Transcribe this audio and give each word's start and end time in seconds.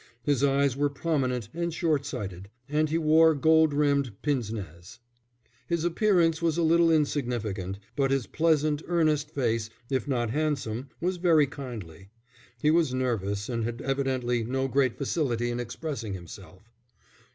His 0.23 0.43
eyes 0.43 0.75
were 0.75 0.89
prominent 0.89 1.47
and 1.53 1.71
short 1.71 2.07
sighted, 2.07 2.49
and 2.67 2.89
he 2.89 2.97
wore 2.97 3.35
gold 3.35 3.71
rimmed 3.71 4.19
pince 4.23 4.51
nez. 4.51 4.97
His 5.67 5.83
appearance 5.85 6.41
was 6.41 6.57
a 6.57 6.63
little 6.63 6.89
insignificant, 6.89 7.77
but 7.95 8.09
his 8.09 8.25
pleasant, 8.25 8.81
earnest 8.87 9.29
face, 9.29 9.69
if 9.91 10.07
not 10.07 10.31
handsome, 10.31 10.89
was 10.99 11.17
very 11.17 11.45
kindly. 11.45 12.09
He 12.59 12.71
was 12.71 12.95
nervous, 12.95 13.47
and 13.47 13.63
had 13.63 13.79
evidently 13.83 14.43
no 14.43 14.67
great 14.67 14.97
facility 14.97 15.51
in 15.51 15.59
expressing 15.59 16.15
himself. 16.15 16.63